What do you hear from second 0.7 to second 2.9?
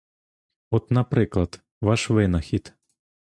От, наприклад, ваш винахід.